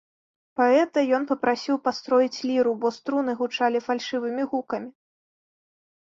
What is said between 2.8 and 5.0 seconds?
бо струны гучалі фальшывымі гукамі.